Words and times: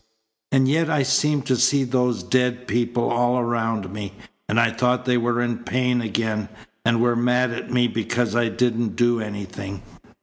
"And 0.51 0.67
yet 0.67 0.89
I 0.89 1.03
seemed 1.03 1.45
to 1.45 1.55
see 1.55 1.83
those 1.83 2.23
dead 2.23 2.65
people 2.67 3.11
all 3.11 3.37
around 3.37 3.91
me, 3.93 4.13
and 4.49 4.59
I 4.59 4.71
thought 4.71 5.05
they 5.05 5.15
were 5.15 5.43
in 5.43 5.59
pain 5.59 6.01
again, 6.01 6.49
and 6.83 6.99
were 7.03 7.15
mad 7.15 7.51
at 7.51 7.69
me 7.69 7.87
because 7.87 8.35
I 8.35 8.49
didn't 8.49 8.95
do 8.95 9.19
anything. 9.21 9.83